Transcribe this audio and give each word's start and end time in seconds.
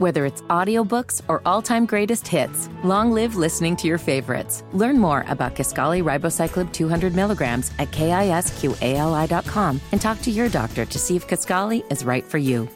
Whether 0.00 0.24
it's 0.24 0.40
audiobooks 0.48 1.20
or 1.28 1.42
all-time 1.44 1.84
greatest 1.84 2.26
hits, 2.26 2.70
long 2.82 3.12
live 3.12 3.36
listening 3.36 3.76
to 3.76 3.86
your 3.86 3.98
favorites. 3.98 4.64
Learn 4.72 4.98
more 4.98 5.26
about 5.28 5.54
Kisqali 5.54 6.02
Ribociclib 6.02 6.72
200 6.72 7.14
milligrams 7.14 7.70
at 7.78 7.90
kisqali.com 7.90 9.80
and 9.92 10.00
talk 10.00 10.22
to 10.22 10.30
your 10.30 10.48
doctor 10.48 10.86
to 10.86 10.98
see 10.98 11.16
if 11.16 11.28
Kisqali 11.28 11.84
is 11.92 12.02
right 12.02 12.24
for 12.24 12.38
you. 12.38 12.66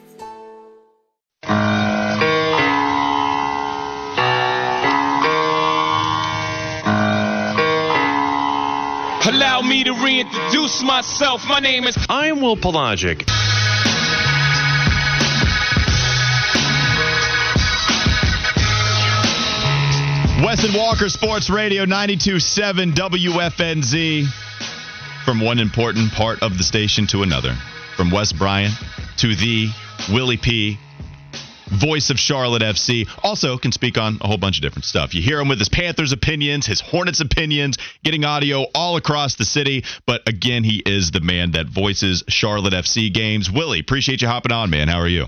Allow 9.27 9.63
me 9.63 9.83
to 9.85 9.95
reintroduce 9.95 10.83
myself. 10.83 11.41
My 11.49 11.61
name 11.61 11.85
is. 11.85 11.97
I'm 12.11 12.43
Will 12.43 12.59
Pelagic. 12.59 13.25
Wes 20.43 20.65
and 20.65 20.75
Walker 20.75 21.09
Sports 21.09 21.49
Radio 21.49 21.85
927 21.85 22.93
WFNZ. 22.93 24.27
From 25.25 25.41
one 25.41 25.61
important 25.61 26.11
part 26.13 26.43
of 26.43 26.59
the 26.59 26.65
station 26.65 27.07
to 27.09 27.23
another. 27.23 27.57
From 27.97 28.11
Wes 28.11 28.33
Bryant 28.33 28.75
to 29.19 29.37
the 29.37 29.69
Willie 30.13 30.37
P 30.37 30.77
voice 31.69 32.11
of 32.11 32.19
Charlotte 32.19 32.63
FC. 32.63 33.09
Also 33.23 33.57
can 33.59 33.71
speak 33.71 33.97
on 33.97 34.19
a 34.21 34.27
whole 34.27 34.37
bunch 34.37 34.59
of 34.59 34.63
different 34.63 34.85
stuff. 34.85 35.15
You 35.15 35.23
hear 35.23 35.39
him 35.39 35.47
with 35.47 35.61
his 35.61 35.69
Panthers 35.69 36.13
opinions, 36.13 36.67
his 36.67 36.81
Hornets 36.81 37.21
opinions, 37.21 37.79
getting 38.03 38.25
audio 38.25 38.67
all 38.75 38.97
across 38.97 39.37
the 39.37 39.45
city. 39.45 39.85
But 40.05 40.29
again, 40.29 40.65
he 40.65 40.83
is 40.85 41.13
the 41.13 41.21
man 41.21 41.53
that 41.53 41.67
voices 41.67 42.25
Charlotte 42.29 42.75
FC 42.75 43.13
games. 43.15 43.51
Willie, 43.51 43.79
appreciate 43.79 44.21
you 44.21 44.27
hopping 44.29 44.53
on, 44.53 44.69
man. 44.69 44.89
How 44.89 44.99
are 44.99 45.09
you? 45.09 45.27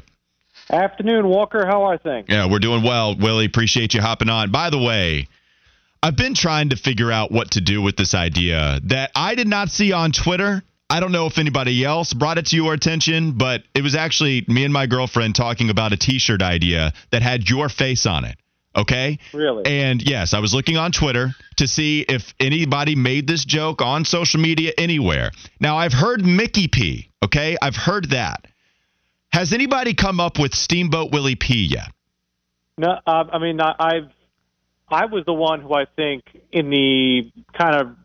Afternoon, 0.71 1.29
Walker. 1.29 1.67
How 1.67 1.85
are 1.85 1.99
things? 1.99 2.27
Yeah, 2.29 2.51
we're 2.51 2.59
doing 2.59 2.83
well, 2.83 3.17
Willie. 3.17 3.45
Appreciate 3.47 3.95
you 3.95 4.01
hopping 4.01 4.29
on. 4.29 4.51
By 4.51 4.71
the 4.71 4.79
way, 4.79 5.29
I've 6.03 6.17
been 6.17 6.35
trying 6.35 6.71
to 6.71 6.77
figure 6.77 7.13
out 7.13 7.31
what 7.31 7.53
to 7.53 7.61
do 7.61 7.81
with 7.83 7.97
this 7.97 8.15
idea 8.15 8.81
that 8.85 9.11
I 9.15 9.35
did 9.35 9.49
not 9.49 9.71
see 9.71 9.93
on 9.93 10.13
Twitter 10.13 10.63
I 10.89 11.01
don't 11.01 11.11
know 11.11 11.27
if 11.27 11.39
anybody 11.39 11.85
else 11.85 12.13
brought 12.13 12.39
it 12.39 12.47
to 12.47 12.57
your 12.57 12.73
attention, 12.73 13.33
but 13.33 13.65
it 13.75 13.83
was 13.83 13.97
actually 13.97 14.45
me 14.47 14.65
and 14.65 14.73
my 14.73 14.87
girlfriend 14.87 15.35
talking 15.35 15.69
about 15.69 15.93
a 15.93 15.97
t 15.97 16.19
shirt 16.19 16.43
idea 16.43 16.93
that 17.11 17.23
had 17.23 17.49
your 17.49 17.69
face 17.69 18.07
on 18.07 18.25
it. 18.25 18.37
Okay? 18.77 19.19
Really? 19.33 19.65
And 19.67 20.01
yes, 20.03 20.33
I 20.33 20.39
was 20.39 20.55
looking 20.55 20.77
on 20.77 20.93
Twitter 20.93 21.35
to 21.57 21.67
see 21.67 22.03
if 22.03 22.35
anybody 22.39 22.95
made 22.95 23.27
this 23.27 23.45
joke 23.45 23.83
on 23.83 24.05
social 24.05 24.41
media 24.41 24.73
anywhere. 24.79 25.31
Now, 25.61 25.77
I've 25.77 25.95
heard 25.95 26.25
Mickey 26.25 26.69
P. 26.69 27.11
Okay? 27.25 27.57
I've 27.61 27.75
heard 27.75 28.11
that. 28.11 28.47
Has 29.37 29.53
anybody 29.53 29.93
come 29.93 30.19
up 30.19 30.39
with 30.39 30.55
Steamboat 30.55 31.13
Willie 31.13 31.35
P 31.35 31.67
yet? 31.67 31.93
No, 32.79 32.99
uh, 33.07 33.25
I 33.31 33.39
mean, 33.39 33.61
I, 33.61 33.75
I've 33.79 34.11
I 34.89 35.05
was 35.05 35.27
the 35.27 35.35
one 35.35 35.61
who 35.61 35.75
I 35.75 35.85
think 35.85 36.25
in 36.53 36.71
the 36.71 37.31
kind 37.53 37.75
of 37.77 37.97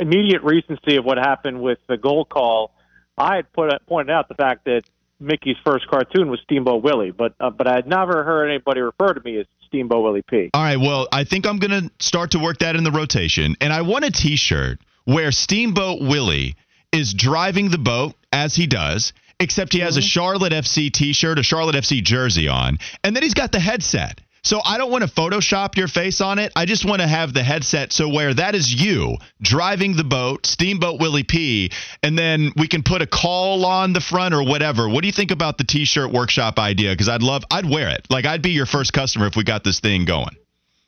immediate 0.00 0.42
recency 0.42 0.96
of 0.96 1.04
what 1.04 1.16
happened 1.16 1.62
with 1.62 1.78
the 1.86 1.96
goal 1.96 2.24
call, 2.24 2.72
I 3.16 3.36
had 3.36 3.52
put 3.52 3.70
pointed 3.86 4.12
out 4.12 4.26
the 4.26 4.34
fact 4.34 4.64
that 4.64 4.82
Mickey's 5.20 5.58
first 5.64 5.86
cartoon 5.86 6.28
was 6.28 6.40
Steamboat 6.42 6.82
Willie, 6.82 7.12
but 7.12 7.34
uh, 7.38 7.50
but 7.50 7.68
I 7.68 7.76
had 7.76 7.86
never 7.86 8.24
heard 8.24 8.48
anybody 8.48 8.80
refer 8.80 9.14
to 9.14 9.20
me 9.20 9.38
as 9.38 9.46
Steamboat 9.68 10.02
Willie 10.02 10.22
P. 10.22 10.50
All 10.54 10.62
right, 10.64 10.76
well, 10.76 11.06
I 11.12 11.22
think 11.22 11.46
I'm 11.46 11.58
going 11.58 11.84
to 11.84 11.90
start 12.00 12.32
to 12.32 12.40
work 12.40 12.58
that 12.58 12.74
in 12.74 12.82
the 12.82 12.90
rotation, 12.90 13.54
and 13.60 13.72
I 13.72 13.82
want 13.82 14.04
a 14.06 14.10
T-shirt 14.10 14.80
where 15.04 15.30
Steamboat 15.30 16.00
Willie 16.00 16.56
is 16.90 17.14
driving 17.14 17.70
the 17.70 17.78
boat 17.78 18.14
as 18.32 18.56
he 18.56 18.66
does, 18.66 19.12
except 19.42 19.72
he 19.72 19.80
has 19.80 19.96
a 19.96 20.00
Mm-hmm. 20.00 20.06
Charlotte 20.06 20.52
FC 20.52 20.90
T-shirt, 20.90 21.38
a 21.38 21.42
Charlotte 21.42 21.76
FC 21.76 22.02
jersey 22.02 22.48
on, 22.48 22.78
and 23.04 23.14
then 23.14 23.22
he's 23.22 23.34
got 23.34 23.52
the 23.52 23.60
headset. 23.60 24.20
So 24.44 24.60
I 24.64 24.76
don't 24.76 24.90
want 24.90 25.04
to 25.04 25.10
Photoshop 25.10 25.76
your 25.76 25.86
face 25.86 26.20
on 26.20 26.40
it. 26.40 26.52
I 26.56 26.64
just 26.64 26.84
want 26.84 27.00
to 27.00 27.06
have 27.06 27.32
the 27.32 27.44
headset 27.44 27.92
so 27.92 28.08
where 28.08 28.34
that 28.34 28.56
is 28.56 28.74
you 28.74 29.18
driving 29.40 29.94
the 29.94 30.02
boat, 30.02 30.46
Steamboat 30.46 31.00
Willie 31.00 31.22
P, 31.22 31.70
and 32.02 32.18
then 32.18 32.50
we 32.56 32.66
can 32.66 32.82
put 32.82 33.02
a 33.02 33.06
call 33.06 33.64
on 33.64 33.92
the 33.92 34.00
front 34.00 34.34
or 34.34 34.42
whatever. 34.42 34.88
What 34.88 35.02
do 35.02 35.06
you 35.06 35.12
think 35.12 35.30
about 35.30 35.58
the 35.58 35.64
T-shirt 35.64 36.10
workshop 36.10 36.58
idea? 36.58 36.90
Because 36.90 37.08
I'd 37.08 37.22
love, 37.22 37.44
I'd 37.52 37.70
wear 37.70 37.90
it. 37.90 38.08
Like 38.10 38.24
I'd 38.26 38.42
be 38.42 38.50
your 38.50 38.66
first 38.66 38.92
customer 38.92 39.28
if 39.28 39.36
we 39.36 39.44
got 39.44 39.62
this 39.62 39.78
thing 39.78 40.04
going. 40.04 40.34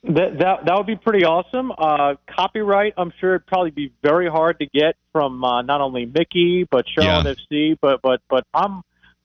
That 0.04 0.38
that 0.38 0.66
that 0.66 0.76
would 0.76 0.86
be 0.86 0.96
pretty 0.96 1.24
awesome. 1.24 1.72
Uh, 1.76 2.16
copyright, 2.28 2.92
I'm 2.98 3.12
sure 3.20 3.36
it'd 3.36 3.46
probably 3.46 3.70
be 3.70 3.90
very 4.02 4.28
hard 4.28 4.58
to 4.58 4.66
get 4.66 4.96
from 5.12 5.42
uh, 5.42 5.62
not 5.62 5.80
only 5.80 6.04
Mickey 6.04 6.66
but 6.70 6.84
Charlotte 6.86 7.38
FC. 7.50 7.78
But 7.80 8.00
but 8.02 8.20
but 8.28 8.44
I'm 8.52 8.82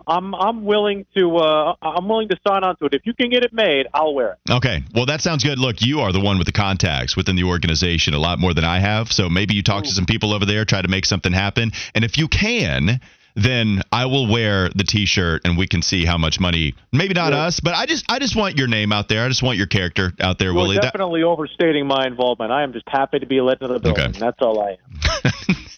I'm 0.08 0.34
I'm 0.34 0.64
willing 0.64 1.06
to 1.18 1.38
uh, 1.38 1.76
I'm 1.82 2.08
willing 2.08 2.30
to 2.30 2.38
sign 2.48 2.64
on 2.64 2.78
to 2.78 2.86
it. 2.86 2.94
If 2.94 3.02
you 3.06 3.14
can 3.14 3.30
get 3.30 3.44
it 3.44 3.52
made, 3.52 3.88
I'll 3.94 4.14
wear 4.14 4.34
it. 4.34 4.52
Okay. 4.52 4.82
Well, 4.96 5.06
that 5.08 5.22
sounds 5.22 5.44
good. 5.44 5.60
Look, 5.60 5.82
you 5.82 6.00
are 6.00 6.14
the 6.14 6.22
one 6.22 6.38
with 6.38 6.48
the 6.48 6.54
contacts 6.54 7.18
within 7.18 7.36
the 7.36 7.44
organization, 7.44 8.14
a 8.14 8.20
lot 8.20 8.40
more 8.40 8.54
than 8.54 8.64
I 8.64 8.80
have. 8.80 9.12
So 9.12 9.28
maybe 9.28 9.56
you 9.56 9.64
talk 9.64 9.84
to 9.84 9.92
some 9.92 10.06
people 10.06 10.34
over 10.34 10.46
there, 10.46 10.64
try 10.64 10.82
to 10.82 10.88
make 10.88 11.06
something 11.06 11.34
happen. 11.34 11.72
And 11.94 12.06
if 12.06 12.18
you 12.18 12.28
can, 12.30 13.02
then 13.36 13.82
I 13.92 14.06
will 14.06 14.28
wear 14.28 14.70
the 14.70 14.84
T-shirt, 14.84 15.42
and 15.46 15.58
we 15.58 15.68
can 15.68 15.82
see 15.82 16.06
how 16.06 16.18
much 16.18 16.40
money. 16.40 16.76
Maybe 16.92 17.14
not 17.14 17.32
Yeah. 17.34 17.44
us, 17.46 17.60
but 17.60 17.76
I 17.76 17.86
just, 17.86 18.12
I 18.12 18.20
just 18.20 18.36
want 18.36 18.58
your 18.58 18.68
name 18.68 18.92
out 18.92 19.08
there. 19.10 19.24
I 19.26 19.28
just 19.28 19.44
want 19.44 19.58
your 19.58 19.68
character 19.68 20.12
out 20.20 20.40
there, 20.40 20.54
Willie. 20.54 20.76
That- 20.76 20.84
definitely 20.84 21.24
overstating 21.24 21.88
my 21.88 22.06
involvement. 22.08 22.52
I 22.52 22.64
am 22.64 22.74
just 22.74 22.88
happy 22.88 23.20
to 23.20 23.26
be 23.26 23.40
let 23.42 23.62
into 23.62 23.74
the 23.74 23.80
building. 23.80 24.06
Okay. 24.08 24.20
That's 24.20 24.38
all 24.42 24.62
I 24.62 24.72
am. 24.72 25.24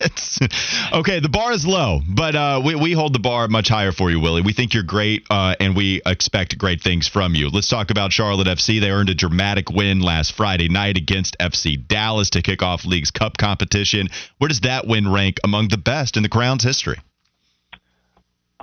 Okay, 0.94 1.20
the 1.20 1.30
bar 1.30 1.52
is 1.54 1.66
low, 1.66 2.02
but 2.08 2.36
uh, 2.36 2.62
we, 2.64 2.76
we 2.76 2.92
hold 2.94 3.14
the 3.14 3.20
bar 3.20 3.48
much 3.48 3.70
higher 3.70 3.92
for 3.92 4.10
you, 4.10 4.20
Willie. 4.20 4.42
We 4.42 4.52
think 4.54 4.74
you're 4.74 4.84
great, 4.84 5.26
uh, 5.30 5.56
and 5.60 5.76
we 5.76 6.02
expect 6.06 6.58
great 6.58 6.82
things 6.82 7.08
from 7.08 7.36
you. 7.36 7.50
Let's 7.50 7.70
talk 7.70 7.92
about 7.92 8.12
Charlotte 8.12 8.48
FC. 8.48 8.82
They 8.82 8.90
earned 8.90 9.10
a 9.10 9.14
dramatic 9.16 9.70
win 9.70 10.00
last 10.02 10.34
Friday 10.34 10.68
night 10.70 10.98
against 10.98 11.38
FC 11.40 11.78
Dallas 11.88 12.32
to 12.32 12.42
kick 12.42 12.62
off 12.64 12.84
League's 12.86 13.12
Cup 13.12 13.38
competition. 13.38 14.10
Where 14.40 14.48
does 14.48 14.62
that 14.62 14.88
win 14.88 15.10
rank 15.12 15.38
among 15.44 15.70
the 15.70 15.78
best 15.78 16.18
in 16.18 16.24
the 16.24 16.30
Crown's 16.30 16.64
history? 16.64 16.98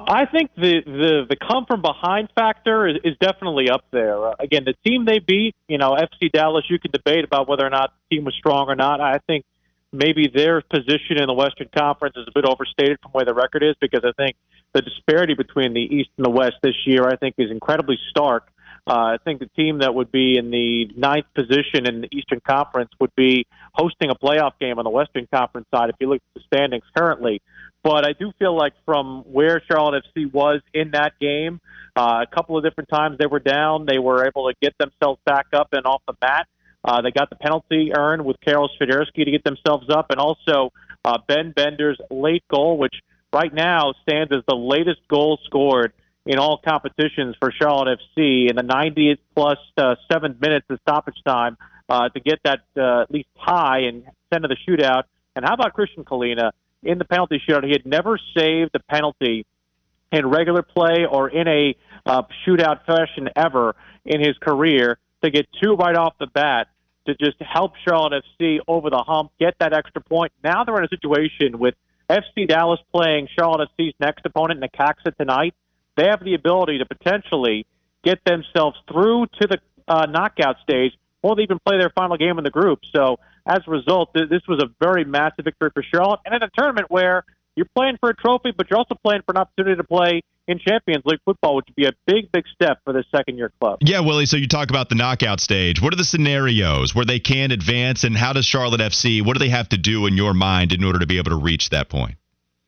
I 0.08 0.24
think 0.24 0.50
the 0.56 0.80
the 0.86 1.26
the 1.28 1.36
come 1.36 1.66
from 1.66 1.82
behind 1.82 2.30
factor 2.34 2.88
is, 2.88 2.96
is 3.04 3.14
definitely 3.20 3.69
up 3.69 3.84
there. 3.91 4.28
Uh, 4.28 4.34
again, 4.41 4.64
the 4.64 4.74
team 4.88 5.04
they 5.04 5.19
beat, 5.19 5.54
you 5.69 5.76
know, 5.76 5.92
FC 5.92 6.32
Dallas. 6.32 6.64
You 6.70 6.78
can 6.78 6.91
debate 6.91 7.24
about 7.24 7.46
whether 7.46 7.66
or 7.66 7.70
not 7.70 7.92
the 8.08 8.16
team 8.16 8.24
was 8.24 8.34
strong 8.34 8.69
or 8.69 8.74
not. 8.74 9.02
I 9.02 9.19
think 9.26 9.44
maybe 9.92 10.30
their 10.34 10.62
position 10.62 11.19
in 11.19 11.26
the 11.26 11.34
Western 11.34 11.69
Conference 11.76 12.16
is 12.16 12.24
a 12.26 12.32
bit 12.34 12.46
overstated 12.46 12.98
from 13.02 13.12
where 13.12 13.26
the 13.26 13.34
record 13.34 13.62
is 13.62 13.74
because 13.80 14.00
I 14.02 14.12
think 14.12 14.36
the 14.72 14.80
disparity 14.80 15.34
between 15.34 15.74
the 15.74 15.80
East 15.80 16.10
and 16.16 16.25
the 16.25 16.30
West 16.30 16.56
this 16.62 16.76
year, 16.86 17.06
I 17.06 17.16
think, 17.16 17.34
is 17.36 17.50
incredibly 17.50 17.98
stark. 18.08 18.48
Uh, 18.88 18.93
I 18.93 19.16
think 19.22 19.41
the 19.41 19.50
team 19.54 19.81
that 19.81 19.94
would 19.94 20.10
be 20.10 20.38
in 20.38 20.50
the 20.50 20.87
ninth 20.97 21.26
position 21.34 21.87
in 21.87 22.00
the 22.00 22.09
Eastern 22.10 22.41
Conference 22.41 22.91
would 22.99 23.15
be 23.15 23.47
hosting 23.75 24.09
a 24.10 24.15
playoff 24.15 24.53
game 24.59 24.78
on 24.78 24.84
the 24.84 24.91
Western 24.91 25.28
Conference 25.32 25.66
side 25.75 25.91
if 25.91 25.97
you 26.00 26.09
look 26.09 26.22
at 26.34 26.41
the 26.41 26.47
standings 26.47 26.84
currently. 26.97 27.43
But 27.82 28.06
I 28.06 28.12
do 28.12 28.32
feel 28.38 28.56
like 28.56 28.72
from 28.87 29.25
where 29.31 29.62
Charlotte 29.71 30.04
FC 30.16 30.32
was 30.32 30.62
in 30.72 30.93
that 30.93 31.12
game, 31.21 31.60
uh, 31.97 32.25
a 32.26 32.34
couple 32.34 32.56
of 32.56 32.65
different 32.65 32.88
times 32.88 33.19
they 33.19 33.26
were 33.26 33.41
down, 33.41 33.84
they 33.87 33.99
were 33.99 34.26
able 34.26 34.49
to 34.49 34.54
get 34.62 34.72
themselves 34.78 35.20
back 35.26 35.49
up 35.53 35.69
and 35.72 35.84
off 35.84 36.00
the 36.06 36.15
mat. 36.22 36.47
Uh, 36.82 37.03
they 37.03 37.10
got 37.10 37.28
the 37.28 37.37
penalty 37.37 37.93
earned 37.94 38.25
with 38.25 38.37
Karol 38.41 38.70
Swiderski 38.81 39.25
to 39.25 39.31
get 39.31 39.44
themselves 39.44 39.91
up, 39.91 40.06
and 40.10 40.19
also 40.19 40.72
uh, 41.05 41.19
Ben 41.26 41.53
Bender's 41.53 41.99
late 42.10 42.44
goal, 42.50 42.78
which 42.78 42.94
right 43.34 43.53
now 43.53 43.93
stands 44.03 44.32
as 44.34 44.43
the 44.49 44.56
latest 44.56 45.00
goal 45.09 45.38
scored 45.44 45.93
in 46.27 46.39
all 46.39 46.61
competitions 46.67 47.37
for 47.41 47.51
Charlotte 47.51 47.99
FC 48.17 48.51
in 48.51 48.56
the 48.56 48.62
90th 48.62 49.19
plus 49.34 49.59
uh, 49.77 49.95
seven 50.11 50.37
minutes 50.41 50.67
of 50.69 50.79
stoppage 50.83 51.17
time 51.27 51.56
uh, 51.89 52.09
to 52.11 52.21
get 52.21 52.39
that 52.45 52.61
uh, 52.77 53.03
at 53.03 53.11
least 53.11 53.29
tie 53.45 53.81
and 53.81 54.05
send 54.33 54.43
to 54.43 54.49
the 54.49 54.56
shootout. 54.69 55.05
And 55.34 55.45
how 55.45 55.55
about 55.55 55.75
Kristijan 55.75 56.05
Kahlina 56.05 56.51
in 56.83 56.99
the 56.99 57.05
penalty 57.05 57.41
shootout? 57.49 57.65
He 57.65 57.73
had 57.73 57.87
never 57.87 58.19
saved 58.37 58.71
a 58.75 58.81
penalty 58.91 59.47
in 60.12 60.27
regular 60.27 60.62
play 60.62 61.06
or 61.11 61.29
in 61.29 61.49
a 61.49 61.75
uh, 62.06 62.23
shootout 62.47 62.85
fashion 62.87 63.29
ever 63.37 63.75
in 64.05 64.21
his 64.21 64.37
career 64.38 64.99
to 65.23 65.31
get 65.31 65.47
two 65.62 65.75
right 65.75 65.97
off 65.97 66.14
the 66.19 66.26
bat 66.26 66.69
to 67.06 67.14
just 67.14 67.37
help 67.41 67.73
Charlotte 67.87 68.23
FC 68.41 68.59
over 68.69 68.91
the 68.91 69.03
hump, 69.06 69.32
get 69.41 69.55
that 69.61 69.73
extra 69.73 70.03
point. 70.03 70.32
Now 70.44 70.64
they're 70.64 70.76
in 70.76 70.85
a 70.85 70.88
situation 70.88 71.59
with 71.59 71.75
FC 72.09 72.47
Dallas 72.47 72.81
playing 72.94 73.29
Charlotte 73.38 73.69
FC's 73.79 73.94
next 74.00 74.25
opponent, 74.25 74.62
Necaxa, 74.62 75.17
tonight. 75.17 75.55
They 75.99 76.06
have 76.06 76.23
the 76.23 76.35
ability 76.35 76.79
to 76.79 76.87
potentially 76.87 77.67
get 78.05 78.21
themselves 78.25 78.79
through 78.91 79.27
to 79.41 79.49
the 79.49 79.59
uh, 79.89 80.06
knockout 80.06 80.56
stage 80.62 80.93
or 81.23 81.35
they 81.35 81.43
even 81.43 81.59
play 81.59 81.77
their 81.77 81.91
final 81.91 82.17
game 82.17 82.39
in 82.39 82.45
the 82.45 82.50
group. 82.50 82.79
So 82.95 83.19
as 83.45 83.59
a 83.67 83.71
result, 83.71 84.15
th- 84.15 84.29
this 84.29 84.43
was 84.47 84.62
a 84.62 84.69
very 84.81 85.05
massive 85.05 85.45
victory 85.45 85.71
for 85.75 85.83
Charlotte. 85.83 86.21
And 86.25 86.35
in 86.37 86.43
a 86.43 86.50
tournament 86.56 86.87
where 86.89 87.25
you're 87.56 87.67
playing 87.75 87.97
for 87.99 88.11
a 88.11 88.15
trophy, 88.15 88.53
but 88.56 88.71
you're 88.71 88.79
also 88.79 88.95
playing 88.95 89.23
for 89.27 89.33
an 89.33 89.39
opportunity 89.39 89.77
to 89.77 89.83
play 89.83 90.23
in 90.47 90.61
Champions 90.61 91.03
League 91.05 91.19
football, 91.25 91.56
which 91.56 91.67
would 91.67 91.75
be 91.75 91.87
a 91.87 91.93
big, 92.06 92.31
big 92.31 92.45
step 92.55 92.79
for 92.85 92.93
the 92.93 93.03
second 93.11 93.37
year 93.37 93.50
club. 93.61 93.79
Yeah, 93.83 93.99
Willie. 93.99 94.27
So 94.27 94.37
you 94.37 94.47
talk 94.47 94.71
about 94.71 94.89
the 94.89 94.95
knockout 94.95 95.41
stage. 95.41 95.83
What 95.83 95.93
are 95.93 95.97
the 95.97 96.05
scenarios 96.05 96.95
where 96.95 97.05
they 97.05 97.19
can 97.19 97.50
advance, 97.50 98.05
and 98.05 98.17
how 98.17 98.33
does 98.33 98.47
Charlotte 98.47 98.81
FC? 98.81 99.27
What 99.27 99.33
do 99.33 99.41
they 99.41 99.49
have 99.49 99.69
to 99.71 99.77
do 99.77 100.06
in 100.06 100.17
your 100.17 100.35
mind 100.35 100.73
in 100.73 100.85
order 100.85 101.00
to 101.00 101.06
be 101.06 101.19
able 101.19 101.33
to 101.33 101.37
reach 101.37 101.71
that 101.71 101.89
point? 101.89 102.18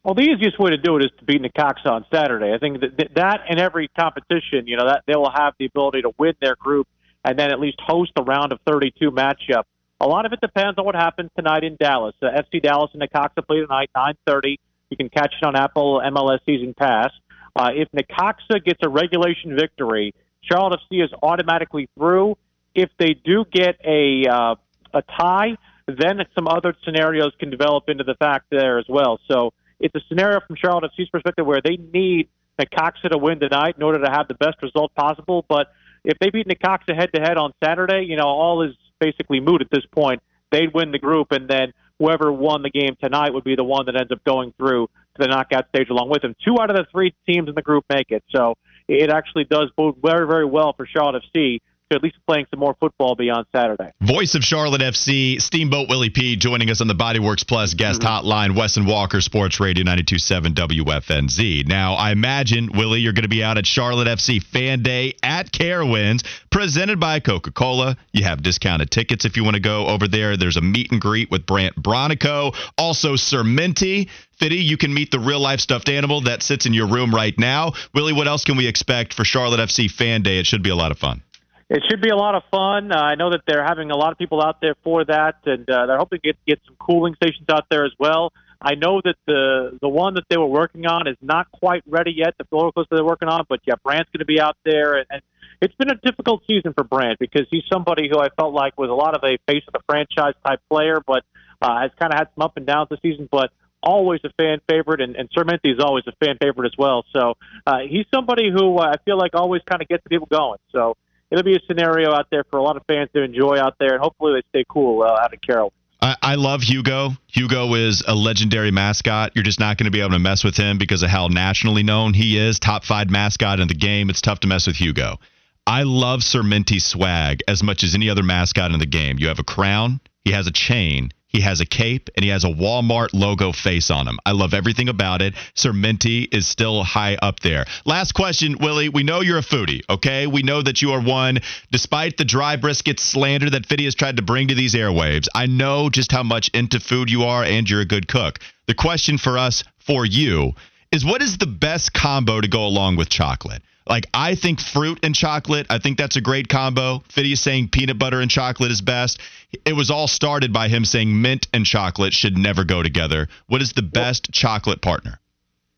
Well, 0.03 0.15
the 0.15 0.23
easiest 0.23 0.59
way 0.59 0.71
to 0.71 0.79
do 0.79 0.97
it 0.97 1.05
is 1.05 1.11
to 1.19 1.25
beat 1.25 1.43
Necaxa 1.43 1.87
on 1.87 2.07
Saturday. 2.13 2.55
I 2.55 2.59
think 2.59 2.81
that 2.81 3.15
that 3.17 3.41
and 3.49 3.61
every 3.61 3.89
competition, 3.89 4.67
you 4.67 4.79
know, 4.79 4.87
that 4.87 5.03
they 5.07 5.15
will 5.15 5.31
have 5.31 5.53
the 5.59 5.67
ability 5.67 6.03
to 6.03 6.13
win 6.19 6.33
their 6.41 6.57
group 6.57 6.89
and 7.23 7.39
then 7.39 7.51
at 7.51 7.61
least 7.61 7.79
host 7.87 8.13
a 8.17 8.23
round 8.23 8.53
of 8.53 8.61
32 8.67 9.11
matchup. 9.11 9.65
A 10.01 10.07
lot 10.07 10.25
of 10.25 10.33
it 10.33 10.41
depends 10.41 10.79
on 10.79 10.87
what 10.87 10.95
happens 10.95 11.31
tonight 11.37 11.65
in 11.65 11.77
Dallas. 11.79 12.15
Uh, 12.23 12.29
FC 12.29 12.63
Dallas 12.63 12.91
and 12.95 13.03
Necaxa 13.03 13.47
play 13.47 13.61
tonight, 13.61 13.91
9:30. 13.95 14.57
You 14.89 14.97
can 14.97 15.11
catch 15.11 15.35
it 15.41 15.45
on 15.45 15.55
Apple 15.55 16.01
MLS 16.03 16.39
Season 16.47 16.73
Pass. 16.73 17.11
Uh, 17.55 17.71
if 17.75 17.89
Necaxa 17.93 18.65
gets 18.65 18.81
a 18.83 18.89
regulation 18.89 19.55
victory, 19.55 20.15
Charlotte 20.41 20.81
FC 20.91 21.05
is 21.05 21.11
automatically 21.23 21.91
through. 21.99 22.39
If 22.75 22.89
they 22.99 23.15
do 23.23 23.45
get 23.53 23.77
a 23.85 24.25
uh, 24.27 24.55
a 24.95 25.03
tie, 25.03 25.59
then 25.87 26.21
some 26.35 26.49
other 26.49 26.75
scenarios 26.85 27.33
can 27.39 27.51
develop 27.51 27.85
into 27.89 28.05
the 28.05 28.15
fact 28.15 28.47
there 28.51 28.79
as 28.79 28.87
well. 28.89 29.21
So 29.31 29.53
it's 29.81 29.95
a 29.95 30.01
scenario 30.09 30.41
from 30.47 30.57
Charlotte 30.57 30.91
FC's 30.93 31.09
perspective 31.09 31.47
where 31.47 31.61
they 31.65 31.77
need 31.77 32.29
Necaxa 32.61 33.11
to 33.11 33.19
win 33.19 33.41
tonight 33.41 33.75
in 33.77 33.83
order 33.83 34.05
to 34.05 34.11
have 34.11 34.29
the 34.29 34.35
best 34.35 34.63
result 34.63 34.95
possible. 34.95 35.45
But 35.49 35.69
if 36.05 36.19
they 36.19 36.31
beat 36.31 36.47
Necaxa 36.47 36.95
head 36.95 37.11
to 37.15 37.21
head 37.21 37.39
on 37.39 37.53
Saturday, 37.65 38.05
you 38.07 38.17
know, 38.17 38.27
all 38.27 38.63
is 38.63 38.75
basically 39.01 39.41
moot 39.41 39.63
at 39.63 39.71
this 39.71 39.85
point. 39.91 40.23
They'd 40.53 40.73
win 40.75 40.93
the 40.93 40.99
group, 40.99 41.29
and 41.33 41.49
then 41.49 41.73
whoever 41.99 42.33
won 42.33 42.63
the 42.63 42.71
game 42.71 42.97
tonight 43.03 43.33
would 43.33 43.45
be 43.45 43.57
the 43.57 43.65
one 43.65 43.87
that 43.87 43.97
ends 43.97 44.13
up 44.13 44.23
going 44.25 44.53
through 44.59 44.87
to 44.87 45.19
the 45.19 45.29
knockout 45.29 45.69
stage 45.69 45.89
along 45.91 46.11
with 46.11 46.23
them. 46.23 46.35
Two 46.45 46.57
out 46.61 46.71
of 46.71 46.77
the 46.77 46.87
three 46.91 47.15
teams 47.27 47.49
in 47.49 47.55
the 47.55 47.63
group 47.63 47.85
make 47.91 48.11
it, 48.11 48.25
so 48.35 48.57
it 48.89 49.11
actually 49.11 49.45
does 49.45 49.71
bode 49.77 49.97
very, 50.03 50.27
very 50.27 50.45
well 50.45 50.73
for 50.73 50.87
Charlotte 50.87 51.23
FC 51.35 51.61
to 51.91 51.97
at 51.97 52.03
least 52.03 52.17
playing 52.27 52.47
some 52.51 52.61
more 52.61 52.75
football 52.79 53.15
beyond 53.15 53.47
Saturday. 53.55 53.93
Voice 54.01 54.35
of 54.35 54.43
Charlotte 54.43 54.81
FC, 54.81 55.41
Steamboat 55.41 55.89
Willie 55.89 56.11
P 56.11 56.37
joining 56.37 56.71
us 56.71 56.81
on 56.81 56.87
the 56.87 56.95
Bodyworks 56.95 57.47
Plus 57.47 57.75
guest 57.75 58.01
mm-hmm. 58.01 58.27
hotline, 58.27 58.57
Wes 58.57 58.77
and 58.77 58.87
Walker 58.87 59.21
Sports 59.21 59.61
Radio 59.61 59.83
927 59.85 60.55
WFNZ. 60.55 61.67
Now, 61.67 61.95
I 61.95 62.13
imagine, 62.13 62.71
Willie, 62.73 63.01
you're 63.01 63.13
going 63.13 63.25
to 63.25 63.29
be 63.29 63.43
out 63.43 63.59
at 63.59 63.67
Charlotte 63.67 64.09
FC 64.09 64.43
Fan 64.43 64.83
Day 64.83 65.15
at 65.23 65.51
Carowinds, 65.51 66.25
presented 66.51 67.01
by 67.01 67.21
Coca 67.21 67.51
Cola. 67.51 67.97
You 68.13 68.25
have 68.25 68.43
discounted 68.43 68.91
tickets 68.91 69.25
if 69.25 69.37
you 69.37 69.45
want 69.45 69.55
to 69.55 69.61
go 69.61 69.87
over 69.87 70.07
there. 70.07 70.37
There's 70.37 70.57
a 70.57 70.63
meet 70.63 70.93
and 70.93 71.01
greet 71.01 71.31
with 71.31 71.47
Brandt 71.47 71.77
Bronico, 71.77 72.55
also 72.79 73.17
Sir 73.17 73.43
Minty. 73.43 74.09
Fitty, 74.39 74.57
you 74.57 74.79
can 74.79 74.95
meet 74.95 75.11
the 75.11 75.19
real 75.19 75.41
life 75.41 75.61
stuffed 75.61 75.91
animal 75.91 76.23
that 76.23 76.43
sits 76.43 76.65
in 76.65 76.73
your 76.73 76.87
room 76.87 77.15
right 77.15 77.39
now. 77.39 77.73
Willie, 77.95 78.15
what 78.15 78.27
else 78.27 78.45
can 78.45 78.57
we 78.57 78.67
expect 78.67 79.13
for 79.13 79.25
Charlotte 79.25 79.61
FC 79.61 79.91
Fan 79.91 80.23
Day? 80.23 80.39
It 80.39 80.47
should 80.47 80.63
be 80.63 80.71
a 80.71 80.77
lot 80.77 80.93
of 80.93 80.99
fun. 80.99 81.23
It 81.71 81.85
should 81.89 82.03
be 82.03 82.09
a 82.11 82.17
lot 82.17 82.35
of 82.35 82.43
fun. 82.51 82.91
Uh, 82.91 82.97
I 82.97 83.15
know 83.15 83.31
that 83.31 83.43
they're 83.47 83.65
having 83.65 83.93
a 83.93 83.97
lot 83.97 84.11
of 84.11 84.19
people 84.19 84.43
out 84.43 84.61
there 84.61 84.75
for 84.83 85.05
that, 85.05 85.37
and 85.47 85.71
uh, 85.71 85.87
they're 85.87 85.99
hoping 85.99 86.19
to 86.19 86.29
get, 86.29 86.37
get 86.45 86.61
some 86.67 86.75
cooling 86.81 87.15
stations 87.15 87.47
out 87.49 87.67
there 87.71 87.85
as 87.85 87.93
well. 87.97 88.33
I 88.61 88.75
know 88.75 89.01
that 89.05 89.15
the 89.27 89.79
the 89.81 89.89
one 89.89 90.15
that 90.15 90.25
they 90.29 90.37
were 90.37 90.49
working 90.49 90.85
on 90.87 91.07
is 91.07 91.17
not 91.23 91.51
quite 91.53 91.83
ready 91.87 92.13
yet. 92.15 92.35
The 92.39 92.45
roller 92.51 92.73
coaster 92.73 92.97
they're 92.97 93.05
working 93.05 93.29
on, 93.29 93.47
but 93.49 93.61
yeah, 93.67 93.75
Brandt's 93.85 94.11
going 94.13 94.19
to 94.19 94.27
be 94.27 94.41
out 94.41 94.57
there, 94.65 94.97
and, 94.97 95.07
and 95.11 95.23
it's 95.63 95.75
been 95.77 95.91
a 95.91 95.95
difficult 95.95 96.43
season 96.47 96.75
for 96.75 96.83
Brandt 96.83 97.19
because 97.21 97.47
he's 97.51 97.63
somebody 97.73 98.09
who 98.11 98.19
I 98.19 98.29
felt 98.37 98.53
like 98.53 98.77
was 98.77 98.91
a 98.91 98.95
lot 98.95 99.15
of 99.15 99.23
a 99.23 99.39
face 99.47 99.63
of 99.69 99.73
the 99.73 99.81
franchise 99.87 100.35
type 100.45 100.61
player, 100.69 101.01
but 101.07 101.23
uh, 101.63 101.81
has 101.81 101.93
kind 101.99 102.13
of 102.13 102.19
had 102.19 102.29
some 102.35 102.43
up 102.43 102.57
and 102.57 102.67
downs 102.67 102.89
this 102.91 102.99
season. 103.01 103.29
But 103.31 103.51
always 103.81 104.21
a 104.25 104.31
fan 104.37 104.61
favorite, 104.69 105.01
and, 105.01 105.15
and 105.15 105.29
Sir 105.33 105.45
is 105.65 105.79
always 105.79 106.05
a 106.09 106.13
fan 106.25 106.37
favorite 106.43 106.67
as 106.67 106.77
well. 106.77 107.05
So 107.15 107.35
uh, 107.65 107.79
he's 107.89 108.07
somebody 108.13 108.51
who 108.51 108.77
uh, 108.77 108.93
I 108.93 108.97
feel 109.05 109.17
like 109.17 109.31
always 109.35 109.63
kind 109.65 109.81
of 109.81 109.89
gets 109.89 110.03
people 110.09 110.29
going. 110.31 110.59
So 110.73 110.97
it'll 111.31 111.45
be 111.45 111.57
a 111.57 111.61
scenario 111.67 112.13
out 112.13 112.27
there 112.31 112.45
for 112.51 112.59
a 112.59 112.63
lot 112.63 112.77
of 112.77 112.83
fans 112.87 113.09
to 113.15 113.23
enjoy 113.23 113.59
out 113.59 113.77
there, 113.79 113.95
and 113.95 114.03
hopefully 114.03 114.41
they 114.41 114.59
stay 114.59 114.65
cool 114.69 115.03
uh, 115.03 115.21
out 115.21 115.33
of 115.33 115.41
Carroll. 115.41 115.73
I, 116.03 116.37
love 116.37 116.63
Hugo. 116.63 117.11
Hugo 117.27 117.75
is 117.75 118.03
a 118.07 118.15
legendary 118.15 118.71
mascot. 118.71 119.33
You're 119.35 119.45
just 119.45 119.61
not 119.61 119.77
going 119.77 119.85
to 119.85 119.91
be 119.91 120.01
able 120.01 120.13
to 120.13 120.19
mess 120.19 120.43
with 120.43 120.57
him 120.57 120.79
because 120.79 121.03
of 121.03 121.11
how 121.11 121.29
nationally 121.29 121.83
known 121.83 122.15
he 122.15 122.39
is. 122.39 122.59
Top 122.59 122.85
five 122.85 123.11
mascot 123.11 123.61
in 123.61 123.69
the 123.69 123.75
game. 123.75 124.09
It's 124.09 124.23
tough 124.23 124.41
to 124.41 124.47
mess 124.47 124.67
with 124.67 124.77
Hugo. 124.77 125.19
I 125.67 125.83
love 125.83 126.23
Sir 126.23 126.43
Minty's 126.43 126.87
swag 126.87 127.43
as 127.47 127.63
much 127.63 127.83
as 127.83 127.95
any 127.95 128.09
other 128.09 128.23
mascot 128.23 128.73
in 128.73 128.79
the 128.79 128.87
game. 128.87 129.19
You 129.19 129.29
have 129.29 129.39
a 129.39 129.45
crown, 129.45 130.01
he 130.25 130.33
has 130.33 130.47
a 130.47 130.51
chain, 130.51 131.11
he 131.31 131.41
has 131.41 131.61
a 131.61 131.67
cape 131.67 132.11
and 132.17 132.25
he 132.25 132.31
has 132.31 132.45
a 132.45 132.49
Walmart 132.49 133.11
logo 133.15 133.53
face 133.53 133.91
on 133.91 134.07
him. 134.07 134.19
I 134.27 134.33
love 134.33 134.53
everything 134.53 134.89
about 134.89 135.23
it. 135.23 135.35
Sir 135.55 135.73
Minty 135.73 136.25
is 136.25 136.47
still 136.47 136.83
high 136.83 137.17
up 137.23 137.41
there. 137.41 137.65
Last 137.85 138.13
question, 138.13 138.59
Willie. 138.59 138.89
We 138.89 139.05
know 139.05 139.21
you're 139.21 139.39
a 139.39 139.43
foodie, 139.43 139.83
okay? 139.89 140.27
We 140.27 140.43
know 140.43 140.61
that 140.61 140.83
you 140.83 140.91
are 140.91 141.01
one, 141.01 141.39
despite 141.71 142.17
the 142.17 142.25
dry 142.25 142.57
brisket 142.57 142.99
slander 142.99 143.49
that 143.51 143.67
Fiddy 143.67 143.85
has 143.85 143.95
tried 143.95 144.17
to 144.17 144.23
bring 144.23 144.49
to 144.49 144.55
these 144.55 144.75
airwaves. 144.75 145.29
I 145.35 145.47
know 145.47 145.89
just 145.89 146.11
how 146.11 146.25
much 146.25 146.51
into 146.53 146.81
food 146.81 147.09
you 147.09 147.23
are 147.23 147.45
and 147.45 147.71
you're 147.71 147.81
a 147.81 147.87
good 147.87 148.09
cook. 148.09 148.41
The 148.67 148.75
question 148.75 149.17
for 149.17 149.39
us, 149.39 149.63
for 149.79 150.05
you, 150.05 150.53
is 150.91 151.05
what 151.05 151.23
is 151.23 151.39
the 151.39 151.47
best 151.47 151.93
combo 151.93 152.41
to 152.41 152.49
go 152.49 152.67
along 152.67 152.97
with 152.97 153.09
chocolate? 153.09 153.63
Like 153.91 154.07
I 154.15 154.37
think 154.37 154.61
fruit 154.61 155.01
and 155.03 155.17
chocolate, 155.17 155.67
I 155.69 155.79
think 155.79 155.99
that's 155.99 156.15
a 156.15 156.21
great 156.21 156.49
combo. 156.49 157.03
Fiddy 157.09 157.33
is 157.33 157.41
saying 157.41 157.71
peanut 157.71 157.99
butter 157.99 158.21
and 158.21 158.31
chocolate 158.31 158.71
is 158.71 158.81
best. 158.81 159.21
It 159.65 159.73
was 159.73 159.91
all 159.91 160.07
started 160.07 160.53
by 160.53 160.69
him 160.69 160.85
saying 160.85 161.21
mint 161.21 161.49
and 161.53 161.67
chocolate 161.67 162.13
should 162.13 162.39
never 162.39 162.63
go 162.63 162.85
together. 162.85 163.29
What 163.49 163.61
is 163.61 163.73
the 163.73 163.83
best 163.83 164.29
well, 164.29 164.33
chocolate 164.33 164.81
partner? 164.81 165.19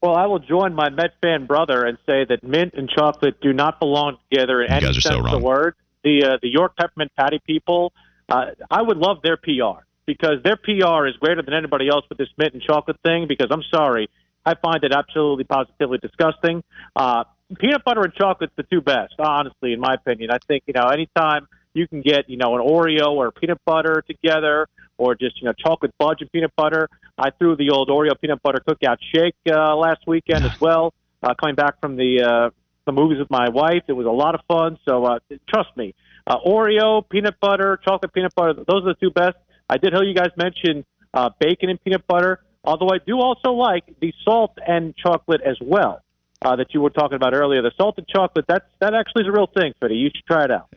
Well, 0.02 0.14
I 0.14 0.26
will 0.26 0.40
join 0.40 0.74
my 0.74 0.90
Met 0.90 1.14
fan 1.22 1.46
brother 1.46 1.86
and 1.86 1.96
say 2.06 2.26
that 2.28 2.42
mint 2.42 2.74
and 2.74 2.86
chocolate 2.90 3.40
do 3.40 3.54
not 3.54 3.80
belong 3.80 4.18
together 4.30 4.60
in 4.60 4.70
you 4.70 4.76
any 4.76 4.92
sense 4.92 5.04
so 5.04 5.24
of 5.24 5.30
the 5.30 5.38
word. 5.38 5.74
The 6.04 6.24
uh, 6.24 6.38
the 6.42 6.48
York 6.48 6.76
peppermint 6.76 7.12
patty 7.16 7.40
people, 7.46 7.94
uh, 8.28 8.46
I 8.70 8.82
would 8.82 8.98
love 8.98 9.22
their 9.22 9.38
PR 9.38 9.86
because 10.04 10.42
their 10.44 10.56
PR 10.56 11.06
is 11.06 11.16
greater 11.18 11.40
than 11.40 11.54
anybody 11.54 11.88
else 11.88 12.04
with 12.10 12.18
this 12.18 12.28
mint 12.36 12.52
and 12.52 12.62
chocolate 12.62 12.98
thing. 13.02 13.26
Because 13.26 13.46
I'm 13.50 13.62
sorry, 13.70 14.10
I 14.44 14.54
find 14.54 14.84
it 14.84 14.92
absolutely 14.92 15.44
positively 15.44 15.96
disgusting. 15.96 16.62
Uh, 16.94 17.24
peanut 17.58 17.84
butter 17.84 18.02
and 18.02 18.14
chocolate's 18.14 18.54
the 18.56 18.62
two 18.64 18.80
best, 18.80 19.14
honestly, 19.18 19.72
in 19.72 19.80
my 19.80 19.94
opinion. 19.94 20.30
I 20.30 20.38
think 20.46 20.64
you 20.66 20.74
know 20.74 20.86
anytime 20.88 21.46
you 21.74 21.88
can 21.88 22.02
get 22.02 22.28
you 22.28 22.36
know 22.36 22.54
an 22.54 22.60
Oreo 22.60 23.12
or 23.12 23.30
peanut 23.30 23.58
butter 23.64 24.02
together, 24.06 24.68
or 24.98 25.14
just 25.14 25.40
you 25.40 25.46
know 25.46 25.52
chocolate 25.52 25.92
fudge 25.98 26.18
and 26.20 26.30
peanut 26.32 26.52
butter. 26.56 26.88
I 27.18 27.30
threw 27.30 27.56
the 27.56 27.70
old 27.70 27.88
Oreo 27.88 28.18
peanut 28.20 28.42
butter 28.42 28.62
cookout 28.66 28.98
shake 29.14 29.34
uh, 29.50 29.76
last 29.76 30.06
weekend 30.06 30.44
as 30.44 30.60
well. 30.60 30.92
Uh, 31.22 31.34
coming 31.34 31.54
back 31.54 31.80
from 31.80 31.96
the 31.96 32.22
uh, 32.22 32.50
the 32.84 32.92
movies 32.92 33.18
with 33.18 33.30
my 33.30 33.48
wife, 33.48 33.84
it 33.86 33.92
was 33.92 34.06
a 34.06 34.10
lot 34.10 34.34
of 34.34 34.40
fun. 34.48 34.78
So 34.88 35.04
uh, 35.04 35.18
trust 35.48 35.76
me, 35.76 35.94
uh, 36.26 36.36
Oreo 36.46 37.08
peanut 37.08 37.38
butter, 37.40 37.78
chocolate 37.84 38.12
peanut 38.12 38.34
butter, 38.34 38.54
those 38.54 38.84
are 38.84 38.94
the 38.94 38.96
two 39.00 39.10
best. 39.10 39.36
I 39.68 39.76
did 39.76 39.92
hear 39.92 40.02
you 40.02 40.14
guys 40.14 40.30
mention 40.36 40.84
uh, 41.14 41.30
bacon 41.38 41.70
and 41.70 41.82
peanut 41.82 42.06
butter. 42.06 42.40
Although 42.64 42.90
I 42.94 42.98
do 43.04 43.18
also 43.18 43.52
like 43.52 43.84
the 44.00 44.12
salt 44.24 44.56
and 44.64 44.94
chocolate 44.96 45.40
as 45.44 45.56
well 45.60 46.00
uh, 46.44 46.56
that 46.56 46.74
you 46.74 46.80
were 46.80 46.90
talking 46.90 47.16
about 47.16 47.34
earlier. 47.34 47.62
The 47.62 47.72
salted 47.76 48.08
chocolate, 48.08 48.44
that's 48.48 48.66
that 48.80 48.94
actually 48.94 49.22
is 49.22 49.28
a 49.28 49.32
real 49.32 49.46
thing, 49.46 49.72
Fitty. 49.80 49.96
You 49.96 50.10
should 50.14 50.26
try 50.26 50.44
it 50.44 50.50
out. 50.50 50.68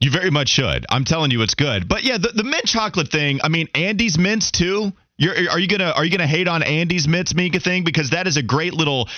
You 0.00 0.10
very 0.10 0.30
much 0.30 0.48
should. 0.48 0.84
I'm 0.90 1.04
telling 1.04 1.30
you, 1.30 1.40
it's 1.42 1.54
good. 1.54 1.88
But 1.88 2.04
yeah, 2.04 2.18
the, 2.18 2.28
the 2.28 2.44
mint 2.44 2.66
chocolate 2.66 3.08
thing. 3.08 3.40
I 3.42 3.48
mean, 3.48 3.68
Andy's 3.74 4.18
mints 4.18 4.50
too. 4.50 4.92
You're, 5.16 5.32
are 5.48 5.60
you 5.60 5.68
gonna 5.68 5.92
are 5.94 6.04
you 6.04 6.10
gonna 6.10 6.26
hate 6.26 6.48
on 6.48 6.64
Andy's 6.64 7.06
mints 7.06 7.36
Mika 7.36 7.60
thing 7.60 7.84
because 7.84 8.10
that 8.10 8.26
is 8.26 8.36
a 8.36 8.42
great 8.42 8.74
little 8.74 9.08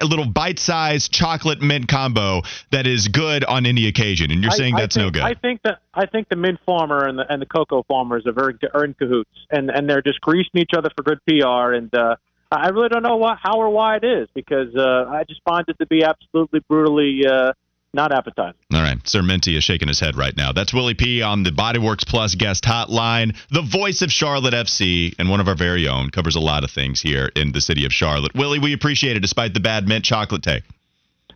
little 0.00 0.24
bite 0.24 0.60
sized 0.60 1.12
chocolate 1.12 1.60
mint 1.60 1.88
combo 1.88 2.42
that 2.70 2.86
is 2.86 3.08
good 3.08 3.42
on 3.44 3.66
any 3.66 3.88
occasion, 3.88 4.30
and 4.30 4.40
you're 4.40 4.52
saying 4.52 4.76
I, 4.76 4.82
that's 4.82 4.94
think, 4.94 5.04
no 5.04 5.10
good. 5.10 5.22
I 5.22 5.34
think 5.34 5.62
that 5.64 5.80
I 5.92 6.06
think 6.06 6.28
the 6.28 6.36
mint 6.36 6.60
farmer 6.64 7.08
and 7.08 7.18
the 7.18 7.24
and 7.28 7.42
the 7.42 7.46
cocoa 7.46 7.82
farmers 7.88 8.24
are 8.24 8.32
very 8.32 8.54
are 8.72 8.84
in 8.84 8.94
cahoots, 8.94 9.36
and 9.50 9.68
and 9.68 9.90
they're 9.90 10.00
just 10.00 10.20
greasing 10.20 10.60
each 10.60 10.74
other 10.76 10.90
for 10.96 11.02
good 11.02 11.18
PR, 11.26 11.72
and 11.72 11.92
uh, 11.92 12.14
I 12.52 12.68
really 12.68 12.88
don't 12.88 13.02
know 13.02 13.16
what, 13.16 13.38
how 13.42 13.58
or 13.58 13.70
why 13.70 13.96
it 13.96 14.04
is 14.04 14.28
because 14.34 14.74
uh, 14.76 15.06
I 15.08 15.24
just 15.28 15.40
find 15.42 15.64
it 15.68 15.78
to 15.78 15.86
be 15.86 16.04
absolutely 16.04 16.60
brutally 16.68 17.22
uh, 17.26 17.52
not 17.94 18.12
appetizing. 18.12 18.58
All 18.72 18.82
right. 18.82 18.96
Sir 19.06 19.22
Minty 19.22 19.56
is 19.56 19.64
shaking 19.64 19.88
his 19.88 20.00
head 20.00 20.16
right 20.16 20.36
now. 20.36 20.52
That's 20.52 20.72
Willie 20.72 20.94
P 20.94 21.22
on 21.22 21.42
the 21.42 21.50
Bodyworks 21.50 22.06
Plus 22.06 22.34
guest 22.34 22.64
hotline, 22.64 23.36
the 23.50 23.62
voice 23.62 24.02
of 24.02 24.10
Charlotte 24.10 24.54
FC, 24.54 25.14
and 25.18 25.30
one 25.30 25.40
of 25.40 25.48
our 25.48 25.54
very 25.54 25.88
own. 25.88 26.10
Covers 26.10 26.36
a 26.36 26.40
lot 26.40 26.64
of 26.64 26.70
things 26.70 27.00
here 27.00 27.30
in 27.36 27.52
the 27.52 27.60
city 27.60 27.84
of 27.84 27.92
Charlotte. 27.92 28.34
Willie, 28.34 28.58
we 28.58 28.72
appreciate 28.72 29.16
it 29.16 29.20
despite 29.20 29.54
the 29.54 29.60
bad 29.60 29.88
mint 29.88 30.04
chocolate 30.04 30.42
take. 30.42 30.64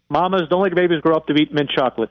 Mamas, 0.08 0.48
don't 0.48 0.62
let 0.62 0.68
your 0.68 0.76
babies 0.76 1.00
grow 1.00 1.16
up 1.16 1.26
to 1.26 1.34
eat 1.34 1.52
mint 1.52 1.70
chocolate. 1.70 2.10